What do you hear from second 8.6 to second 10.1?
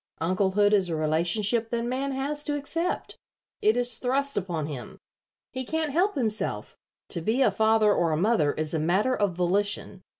a matter of volition.